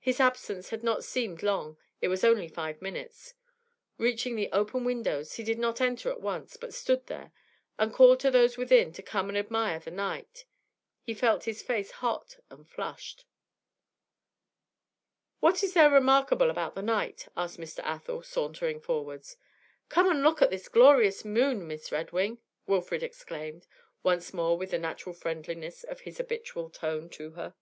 [0.00, 3.32] His absence had not seemed long: it was only of five minutes.
[3.96, 7.32] Reaching the open windows, he did not enter at once, but stood there
[7.78, 10.44] and called to those within to come and admire the night;
[11.00, 13.24] he felt his face hot and flushed.
[15.40, 17.78] 'What is there remarkable about the night?' asked Mr.
[17.82, 19.38] Athel, sauntering forwards.
[19.88, 23.66] 'Come and look at this glorious moon, Miss Redwing,' Wilfrid exclaimed,
[24.02, 27.54] once more with the natural friendliness of his habitual tone to her.